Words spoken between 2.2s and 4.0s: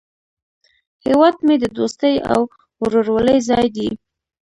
او ورورولۍ ځای دی